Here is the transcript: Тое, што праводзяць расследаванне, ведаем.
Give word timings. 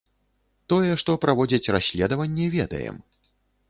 Тое, 0.73 0.91
што 1.03 1.17
праводзяць 1.27 1.71
расследаванне, 1.79 2.53
ведаем. 2.61 2.95